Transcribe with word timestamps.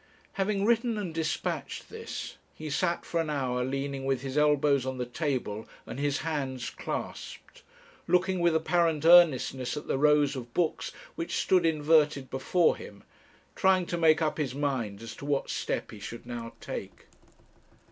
Having 0.33 0.65
written 0.65 0.97
and 0.97 1.13
dispatched 1.13 1.89
this, 1.89 2.37
he 2.55 2.71
sat 2.71 3.05
for 3.05 3.21
an 3.21 3.29
hour 3.29 3.63
leaning 3.63 4.03
with 4.03 4.21
his 4.23 4.35
elbows 4.35 4.83
on 4.83 4.97
the 4.97 5.05
table 5.05 5.67
and 5.85 5.99
his 5.99 6.17
hands 6.21 6.71
clasped, 6.71 7.61
looking 8.07 8.39
with 8.39 8.55
apparent 8.55 9.05
earnestness 9.05 9.77
at 9.77 9.85
the 9.87 9.99
rows 9.99 10.35
of 10.35 10.55
books 10.55 10.91
which 11.13 11.35
stood 11.37 11.67
inverted 11.67 12.31
before 12.31 12.77
him, 12.77 13.03
trying 13.55 13.85
to 13.85 13.95
make 13.95 14.23
up 14.23 14.39
his 14.39 14.55
mind 14.55 15.03
as 15.03 15.15
to 15.17 15.23
what 15.25 15.51
step 15.51 15.91
he 15.91 15.99
should 15.99 16.25
now 16.25 16.53
take. 16.59 17.05